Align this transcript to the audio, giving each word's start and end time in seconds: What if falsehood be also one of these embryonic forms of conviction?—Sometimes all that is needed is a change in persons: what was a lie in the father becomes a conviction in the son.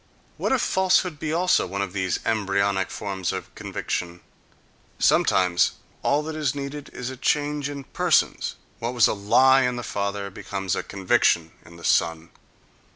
What 0.37 0.51
if 0.51 0.63
falsehood 0.63 1.19
be 1.19 1.31
also 1.31 1.67
one 1.67 1.83
of 1.83 1.93
these 1.93 2.17
embryonic 2.25 2.89
forms 2.89 3.31
of 3.31 3.53
conviction?—Sometimes 3.53 5.73
all 6.01 6.23
that 6.23 6.35
is 6.35 6.55
needed 6.55 6.89
is 6.91 7.11
a 7.11 7.17
change 7.17 7.69
in 7.69 7.83
persons: 7.83 8.55
what 8.79 8.95
was 8.95 9.05
a 9.07 9.13
lie 9.13 9.61
in 9.61 9.75
the 9.75 9.83
father 9.83 10.31
becomes 10.31 10.75
a 10.75 10.81
conviction 10.81 11.51
in 11.63 11.77
the 11.77 11.83
son. 11.83 12.31